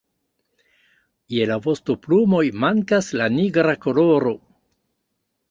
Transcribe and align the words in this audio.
Je 1.35 1.45
la 1.51 1.57
vostoplumoj 1.65 2.41
mankas 2.65 3.11
la 3.23 3.29
nigra 3.35 3.77
koloro. 3.87 4.35